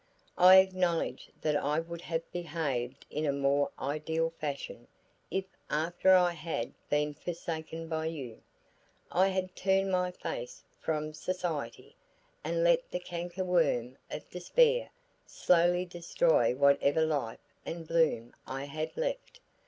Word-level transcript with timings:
I 0.35 0.55
acknowledge 0.57 1.29
that 1.41 1.55
I 1.55 1.79
would 1.79 2.01
have 2.01 2.31
behaved 2.31 3.05
in 3.11 3.23
a 3.27 3.31
more 3.31 3.69
ideal 3.79 4.31
fashion, 4.31 4.87
if, 5.29 5.45
after 5.69 6.11
I 6.15 6.31
had 6.31 6.73
been 6.89 7.13
forsaken 7.13 7.87
by 7.87 8.07
you, 8.07 8.41
I 9.11 9.27
had 9.27 9.55
turned 9.55 9.91
my 9.91 10.09
face 10.09 10.63
from 10.79 11.13
society, 11.13 11.95
and 12.43 12.63
let 12.63 12.89
the 12.89 12.97
canker 12.99 13.43
worm 13.45 13.95
of 14.09 14.27
despair 14.31 14.89
slowly 15.27 15.85
destroy 15.85 16.55
whatever 16.55 17.05
life 17.05 17.37
and 17.63 17.87
bloom 17.87 18.33
I 18.47 18.63
had 18.63 18.97
left. 18.97 19.39